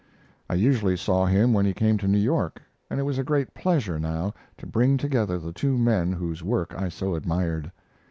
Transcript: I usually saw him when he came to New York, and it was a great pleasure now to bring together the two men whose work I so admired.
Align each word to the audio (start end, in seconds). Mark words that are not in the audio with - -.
I 0.49 0.55
usually 0.55 0.97
saw 0.97 1.27
him 1.27 1.53
when 1.53 1.63
he 1.67 1.75
came 1.75 1.99
to 1.99 2.07
New 2.07 2.17
York, 2.17 2.59
and 2.89 2.99
it 2.99 3.03
was 3.03 3.19
a 3.19 3.23
great 3.23 3.53
pleasure 3.53 3.99
now 3.99 4.33
to 4.57 4.65
bring 4.65 4.97
together 4.97 5.37
the 5.37 5.53
two 5.53 5.77
men 5.77 6.11
whose 6.11 6.41
work 6.43 6.73
I 6.75 6.89
so 6.89 7.13
admired. 7.13 7.71